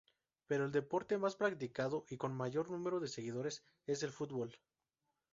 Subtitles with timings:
[0.47, 4.51] Pero el deporte más practicado y con mayor número de seguidores es el fútbol.